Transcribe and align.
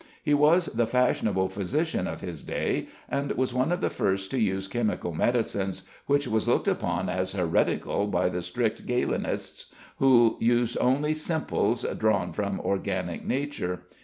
He 0.23 0.33
was 0.33 0.65
the 0.65 0.87
fashionable 0.87 1.47
physician 1.49 2.07
of 2.07 2.21
his 2.21 2.41
day, 2.41 2.87
and 3.07 3.31
was 3.33 3.53
one 3.53 3.71
of 3.71 3.81
the 3.81 3.89
first 3.91 4.31
to 4.31 4.39
use 4.39 4.67
chemical 4.67 5.13
medicines, 5.13 5.83
which 6.07 6.27
was 6.27 6.47
looked 6.47 6.67
upon 6.67 7.07
as 7.07 7.33
heretical 7.33 8.07
by 8.07 8.29
the 8.29 8.41
strict 8.41 8.87
Galenists, 8.87 9.67
who 9.99 10.37
used 10.39 10.75
only 10.81 11.13
"simples," 11.13 11.85
drawn 11.99 12.33
from 12.33 12.59
organic 12.61 13.23
nature. 13.27 13.81